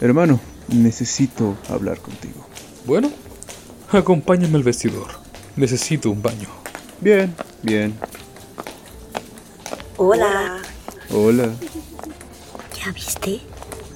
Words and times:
Hermano, 0.00 0.38
necesito 0.68 1.56
hablar 1.70 1.98
contigo. 2.00 2.46
Bueno, 2.84 3.10
acompáñame 3.90 4.56
al 4.56 4.62
vestidor. 4.62 5.08
Necesito 5.56 6.10
un 6.10 6.22
baño. 6.22 6.48
Bien, 7.00 7.34
bien. 7.62 7.98
Hola. 9.96 10.58
Hola. 11.10 11.50
¿Ya 12.78 12.92
viste? 12.92 13.40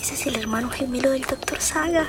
Ese 0.00 0.14
es 0.14 0.26
el 0.26 0.36
hermano 0.36 0.70
gemelo 0.70 1.10
del 1.10 1.22
Dr. 1.22 1.60
Saga. 1.60 2.06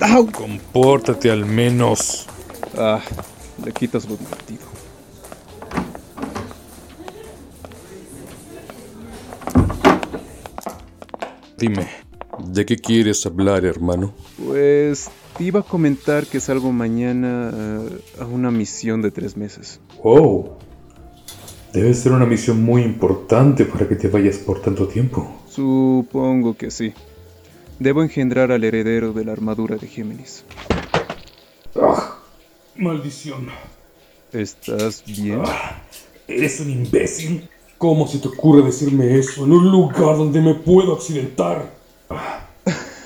¡Au! 0.00 0.30
Compórtate 0.30 1.30
al 1.30 1.46
menos. 1.46 2.26
Ah, 2.76 3.00
le 3.64 3.72
quitas 3.72 4.08
lo 4.08 4.16
divertido. 4.16 4.62
Dime, 11.56 11.88
¿de 12.54 12.64
qué 12.64 12.76
quieres 12.76 13.26
hablar, 13.26 13.64
hermano? 13.64 14.14
Pues 14.46 15.10
te 15.36 15.44
iba 15.44 15.60
a 15.60 15.62
comentar 15.62 16.26
que 16.26 16.38
salgo 16.38 16.72
mañana 16.72 17.50
eh, 17.52 18.00
a 18.20 18.26
una 18.26 18.50
misión 18.50 19.02
de 19.02 19.10
tres 19.10 19.36
meses. 19.36 19.80
Oh, 20.02 20.56
debe 21.72 21.92
ser 21.94 22.12
una 22.12 22.26
misión 22.26 22.62
muy 22.62 22.82
importante 22.82 23.64
para 23.64 23.88
que 23.88 23.96
te 23.96 24.08
vayas 24.08 24.38
por 24.38 24.62
tanto 24.62 24.86
tiempo. 24.86 25.42
Supongo 25.48 26.56
que 26.56 26.70
sí. 26.70 26.94
Debo 27.80 28.02
engendrar 28.02 28.52
al 28.52 28.62
heredero 28.62 29.12
de 29.12 29.24
la 29.24 29.32
armadura 29.32 29.76
de 29.76 29.88
Géminis. 29.88 30.44
Ah, 31.74 32.18
maldición. 32.76 33.48
¿Estás 34.32 35.04
bien? 35.04 35.42
Ah, 35.44 35.82
eres 36.28 36.60
un 36.60 36.70
imbécil. 36.70 37.48
¿Cómo 37.78 38.06
se 38.06 38.18
te 38.18 38.28
ocurre 38.28 38.62
decirme 38.62 39.18
eso 39.18 39.44
en 39.44 39.52
un 39.52 39.70
lugar 39.70 40.16
donde 40.16 40.40
me 40.40 40.54
puedo 40.54 40.94
accidentar? 40.94 41.83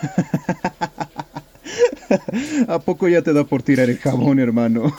¿A 2.68 2.78
poco 2.80 3.08
ya 3.08 3.22
te 3.22 3.32
da 3.32 3.44
por 3.44 3.62
tirar 3.62 3.90
el 3.90 3.98
jabón, 3.98 4.38
hermano? 4.38 4.94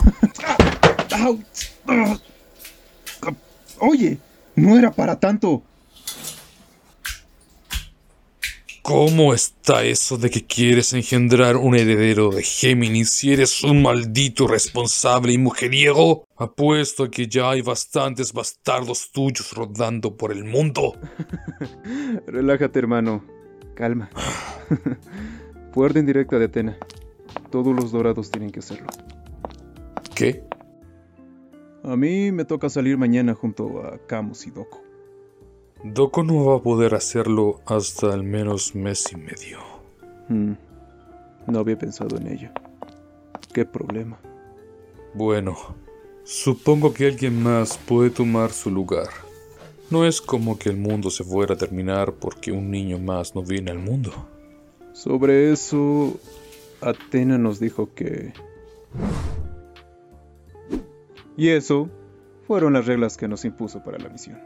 Oye, 3.80 4.18
no 4.56 4.78
era 4.78 4.92
para 4.92 5.20
tanto. 5.20 5.64
¿Cómo 8.82 9.34
está 9.34 9.84
eso 9.84 10.18
de 10.18 10.30
que 10.30 10.46
quieres 10.46 10.94
engendrar 10.94 11.56
un 11.56 11.76
heredero 11.76 12.32
de 12.32 12.44
Géminis 12.44 13.12
si 13.12 13.32
eres 13.32 13.64
un 13.64 13.82
maldito 13.82 14.48
responsable 14.48 15.34
y 15.34 15.38
mujeriego? 15.38 16.26
Apuesto 16.36 17.04
a 17.04 17.12
que 17.12 17.28
ya 17.28 17.52
hay 17.52 17.62
bastantes 17.62 18.34
bastardos 18.34 19.12
tuyos 19.12 19.54
rodando 19.54 20.18
por 20.18 20.32
el 20.32 20.44
mundo. 20.44 20.98
Relájate, 22.28 22.80
hermano. 22.80 23.24
Calma. 23.76 24.10
Fue 25.74 25.86
orden 25.86 26.06
directa 26.06 26.38
de 26.38 26.46
Atena. 26.46 26.78
Todos 27.50 27.76
los 27.76 27.92
dorados 27.92 28.30
tienen 28.32 28.52
que 28.52 28.60
hacerlo. 28.60 28.88
¿Qué? 30.16 30.44
A 31.84 31.96
mí 31.96 32.32
me 32.32 32.46
toca 32.46 32.70
salir 32.70 32.98
mañana 32.98 33.34
junto 33.34 33.84
a 33.84 33.98
Camus 34.08 34.46
y 34.48 34.52
Doko. 34.52 34.82
Doko 35.84 36.24
no 36.24 36.46
va 36.46 36.58
a 36.58 36.62
poder 36.62 36.94
hacerlo 36.94 37.62
hasta 37.66 38.14
al 38.14 38.24
menos 38.24 38.76
mes 38.76 39.12
y 39.12 39.16
medio. 39.18 39.60
Hmm, 40.30 40.54
No 41.48 41.60
había 41.60 41.78
pensado 41.78 42.18
en 42.18 42.28
ello. 42.28 42.50
¿Qué 43.52 43.66
problema? 43.66 44.20
Bueno, 45.14 45.58
supongo 46.24 46.94
que 46.94 47.08
alguien 47.08 47.42
más 47.42 47.78
puede 47.80 48.12
tomar 48.12 48.52
su 48.52 48.70
lugar. 48.70 49.10
No 49.90 50.06
es 50.06 50.22
como 50.22 50.58
que 50.60 50.70
el 50.70 50.78
mundo 50.78 51.10
se 51.10 51.24
fuera 51.24 51.56
a 51.56 51.58
terminar 51.58 52.14
porque 52.14 52.52
un 52.52 52.70
niño 52.70 53.00
más 53.00 53.34
no 53.36 53.42
viene 53.42 53.72
al 53.72 53.80
mundo. 53.80 54.12
Sobre 54.94 55.52
eso, 55.52 56.20
Atena 56.82 57.38
nos 57.38 57.60
dijo 57.60 57.94
que... 57.94 58.34
Y 61.38 61.50
eso 61.50 61.90
fueron 62.48 62.74
las 62.74 62.86
reglas 62.86 63.18
que 63.18 63.28
nos 63.28 63.46
impuso 63.46 63.84
para 63.84 63.98
la 63.98 64.10
misión. 64.10 64.40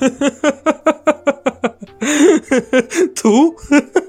¿Tú? 3.20 3.56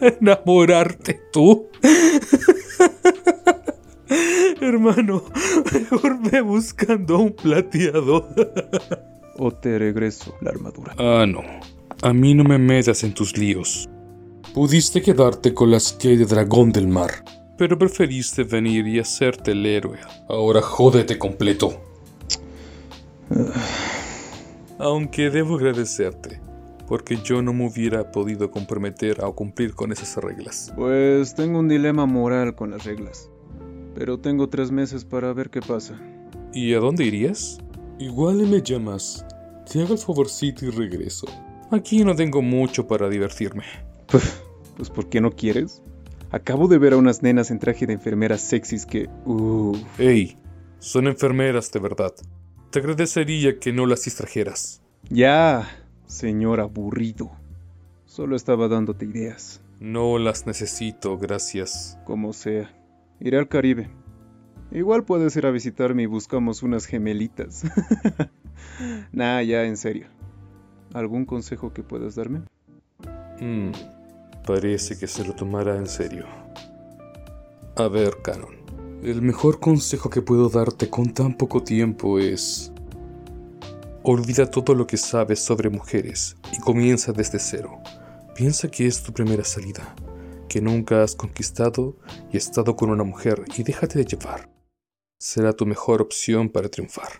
¿Enamorarte 0.00 1.20
tú? 1.32 1.68
Hermano, 4.60 5.24
mejor 5.72 6.30
ve 6.30 6.40
buscando 6.40 7.18
un 7.18 7.32
plateado. 7.32 8.28
O 9.36 9.50
te 9.52 9.78
regreso 9.78 10.34
la 10.40 10.50
armadura. 10.50 10.94
Ah, 10.98 11.26
no. 11.26 11.42
A 12.02 12.12
mí 12.12 12.34
no 12.34 12.44
me 12.44 12.58
metas 12.58 13.04
en 13.04 13.14
tus 13.14 13.36
líos. 13.36 13.88
Pudiste 14.54 15.02
quedarte 15.02 15.52
con 15.54 15.70
las 15.70 15.92
que 15.92 16.16
de 16.16 16.24
dragón 16.24 16.72
del 16.72 16.88
mar, 16.88 17.24
pero 17.56 17.78
preferiste 17.78 18.44
venir 18.44 18.86
y 18.88 18.98
hacerte 18.98 19.52
el 19.52 19.66
héroe. 19.66 19.98
Ahora 20.28 20.62
jódete 20.62 21.18
completo. 21.18 21.80
Aunque 24.78 25.30
debo 25.30 25.56
agradecerte, 25.56 26.40
porque 26.86 27.18
yo 27.22 27.42
no 27.42 27.52
me 27.52 27.66
hubiera 27.66 28.10
podido 28.10 28.50
comprometer 28.50 29.22
a 29.22 29.30
cumplir 29.30 29.74
con 29.74 29.92
esas 29.92 30.16
reglas. 30.16 30.72
Pues 30.74 31.34
tengo 31.34 31.58
un 31.58 31.68
dilema 31.68 32.06
moral 32.06 32.54
con 32.54 32.70
las 32.70 32.84
reglas. 32.84 33.28
Pero 33.94 34.18
tengo 34.18 34.48
tres 34.48 34.70
meses 34.70 35.04
para 35.04 35.32
ver 35.32 35.50
qué 35.50 35.60
pasa. 35.60 36.00
¿Y 36.54 36.72
a 36.72 36.78
dónde 36.78 37.04
irías? 37.04 37.58
Igual 37.98 38.36
me 38.46 38.62
llamas. 38.62 39.26
Te 39.70 39.82
hago 39.82 39.92
el 39.92 39.98
favorcito 39.98 40.64
y 40.64 40.70
regreso. 40.70 41.26
Aquí 41.70 42.02
no 42.02 42.16
tengo 42.16 42.40
mucho 42.40 42.86
para 42.86 43.08
divertirme. 43.08 43.64
Pues 44.10 44.90
¿por 44.90 45.08
qué 45.08 45.20
no 45.20 45.30
quieres? 45.32 45.82
Acabo 46.30 46.68
de 46.68 46.78
ver 46.78 46.92
a 46.92 46.96
unas 46.96 47.22
nenas 47.22 47.50
en 47.50 47.58
traje 47.58 47.86
de 47.86 47.94
enfermeras 47.94 48.42
sexys 48.42 48.86
que... 48.86 49.08
Uff. 49.24 49.78
Ey, 49.98 50.38
son 50.78 51.06
enfermeras 51.06 51.72
de 51.72 51.80
verdad. 51.80 52.14
Te 52.70 52.80
agradecería 52.80 53.58
que 53.58 53.72
no 53.72 53.86
las 53.86 54.04
distrajeras. 54.04 54.82
Ya, 55.08 55.66
señor 56.06 56.60
aburrido. 56.60 57.30
Solo 58.04 58.36
estaba 58.36 58.68
dándote 58.68 59.06
ideas. 59.06 59.62
No 59.80 60.18
las 60.18 60.46
necesito, 60.46 61.16
gracias. 61.18 61.98
Como 62.04 62.32
sea. 62.32 62.70
Iré 63.20 63.38
al 63.38 63.48
Caribe. 63.48 63.88
Igual 64.70 65.04
puedes 65.04 65.34
ir 65.36 65.46
a 65.46 65.50
visitarme 65.50 66.02
y 66.02 66.06
buscamos 66.06 66.62
unas 66.62 66.84
gemelitas. 66.84 67.64
nah, 69.12 69.40
ya, 69.40 69.64
en 69.64 69.76
serio. 69.76 70.08
¿Algún 70.92 71.24
consejo 71.24 71.72
que 71.72 71.82
puedas 71.82 72.16
darme? 72.16 72.42
Hmm, 73.40 73.70
parece 74.48 74.98
que 74.98 75.06
se 75.06 75.26
lo 75.26 75.34
tomará 75.34 75.76
en 75.76 75.86
serio. 75.86 76.24
A 77.76 77.86
ver, 77.86 78.22
Canon. 78.22 78.56
El 79.02 79.20
mejor 79.20 79.60
consejo 79.60 80.08
que 80.08 80.22
puedo 80.22 80.48
darte 80.48 80.88
con 80.88 81.12
tan 81.12 81.34
poco 81.34 81.62
tiempo 81.62 82.18
es... 82.18 82.72
Olvida 84.02 84.50
todo 84.50 84.74
lo 84.74 84.86
que 84.86 84.96
sabes 84.96 85.40
sobre 85.40 85.68
mujeres 85.68 86.34
y 86.50 86.60
comienza 86.60 87.12
desde 87.12 87.38
cero. 87.38 87.78
Piensa 88.34 88.70
que 88.70 88.86
es 88.86 89.02
tu 89.02 89.12
primera 89.12 89.44
salida, 89.44 89.94
que 90.48 90.62
nunca 90.62 91.02
has 91.02 91.14
conquistado 91.14 91.98
y 92.32 92.38
estado 92.38 92.74
con 92.74 92.88
una 92.88 93.04
mujer 93.04 93.44
y 93.54 93.62
déjate 93.64 93.98
de 93.98 94.06
llevar. 94.06 94.50
Será 95.20 95.52
tu 95.52 95.66
mejor 95.66 96.00
opción 96.00 96.48
para 96.48 96.70
triunfar. 96.70 97.18